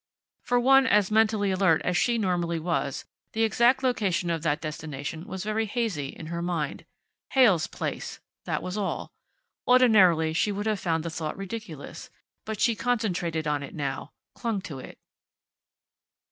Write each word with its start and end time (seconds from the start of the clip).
For 0.41 0.59
one 0.59 0.87
as 0.87 1.11
mentally 1.11 1.51
alert 1.51 1.79
as 1.83 1.95
she 1.95 2.17
normally 2.17 2.57
was, 2.57 3.05
the 3.33 3.43
exact 3.43 3.83
location 3.83 4.31
of 4.31 4.41
that 4.41 4.59
destination 4.59 5.27
was 5.27 5.43
very 5.43 5.67
hazy 5.67 6.07
in 6.07 6.25
her 6.25 6.41
mind. 6.41 6.85
Heyl's 7.33 7.67
place. 7.67 8.19
That 8.45 8.63
was 8.63 8.79
all. 8.79 9.11
Ordinarily 9.67 10.33
she 10.33 10.51
would 10.51 10.65
have 10.65 10.79
found 10.79 11.03
the 11.05 11.11
thought 11.11 11.37
ridiculous. 11.37 12.09
But 12.47 12.59
she 12.59 12.75
concentrated 12.75 13.45
on 13.45 13.61
it 13.61 13.75
now; 13.75 14.11
clung 14.33 14.59
to 14.61 14.79
it. 14.79 14.97